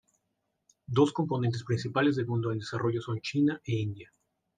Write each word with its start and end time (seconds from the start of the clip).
Dos 0.87 1.13
componentes 1.13 1.63
principales 1.63 2.15
del 2.15 2.25
mundo 2.25 2.51
en 2.51 2.57
desarrollo 2.57 2.99
son 3.01 3.21
China 3.21 3.61
e 3.63 3.73
India. 3.75 4.11